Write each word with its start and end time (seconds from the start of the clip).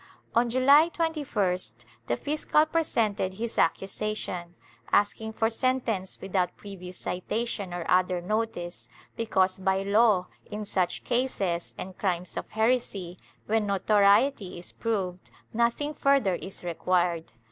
On 0.33 0.49
July 0.49 0.89
21st 0.89 1.85
the 2.07 2.17
fiscal 2.17 2.65
presented 2.65 3.35
his 3.35 3.59
accusation, 3.59 4.55
asking 4.91 5.31
for 5.31 5.47
sentence 5.47 6.19
with 6.19 6.35
out 6.35 6.57
previous 6.57 6.97
citation 6.97 7.71
or 7.71 7.85
other 7.87 8.19
notice, 8.19 8.89
because 9.15 9.59
by 9.59 9.83
law 9.83 10.25
in 10.49 10.65
such 10.65 11.03
cases 11.03 11.75
and 11.77 11.99
crimes 11.99 12.35
of 12.35 12.49
heresy, 12.49 13.19
when 13.45 13.67
notoriety 13.67 14.57
is 14.57 14.73
proved, 14.73 15.29
nothing 15.53 15.93
further 15.93 16.33
is 16.33 16.63
required. 16.63 17.31